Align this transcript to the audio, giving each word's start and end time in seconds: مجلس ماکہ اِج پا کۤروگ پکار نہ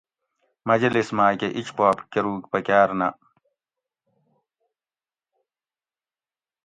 مجلس 0.69 1.07
ماکہ 1.17 1.47
اِج 1.57 1.67
پا 1.77 1.87
کۤروگ 2.11 2.41
پکار 2.51 2.89
نہ 2.99 3.07